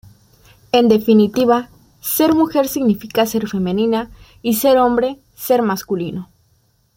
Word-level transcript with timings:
En 0.71 0.89
definitiva, 0.89 1.69
ser 2.01 2.33
mujer 2.33 2.67
significa 2.67 3.27
ser 3.27 3.47
femenina 3.47 4.09
y 4.41 4.55
ser 4.55 4.79
hombre, 4.79 5.19
ser 5.35 5.61
masculino. 5.61 6.27